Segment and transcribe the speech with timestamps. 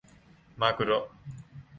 [0.59, 1.03] มากุโระ!